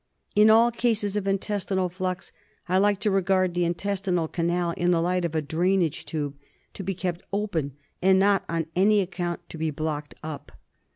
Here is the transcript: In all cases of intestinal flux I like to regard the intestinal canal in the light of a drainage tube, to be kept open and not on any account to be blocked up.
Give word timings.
In 0.35 0.49
all 0.49 0.71
cases 0.71 1.15
of 1.15 1.27
intestinal 1.27 1.87
flux 1.87 2.33
I 2.67 2.79
like 2.79 2.99
to 3.01 3.11
regard 3.11 3.53
the 3.53 3.65
intestinal 3.65 4.27
canal 4.27 4.71
in 4.71 4.89
the 4.89 4.99
light 4.99 5.25
of 5.25 5.35
a 5.35 5.43
drainage 5.43 6.05
tube, 6.07 6.35
to 6.73 6.81
be 6.83 6.95
kept 6.95 7.21
open 7.31 7.73
and 8.01 8.17
not 8.17 8.43
on 8.49 8.65
any 8.75 9.01
account 9.01 9.47
to 9.51 9.59
be 9.59 9.69
blocked 9.69 10.15
up. 10.23 10.53